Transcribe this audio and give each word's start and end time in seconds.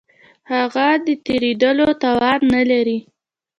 هغه 0.53 0.87
د 1.05 1.07
تېرېدلو 1.25 1.87
توان 2.03 2.39
نه 2.53 2.61
لري. 2.71 2.97